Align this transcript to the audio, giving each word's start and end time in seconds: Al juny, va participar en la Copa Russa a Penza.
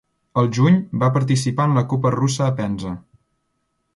Al 0.41 0.47
juny, 0.57 0.79
va 1.03 1.09
participar 1.17 1.67
en 1.71 1.77
la 1.81 1.85
Copa 1.93 2.13
Russa 2.17 2.47
a 2.47 2.57
Penza. 2.63 2.97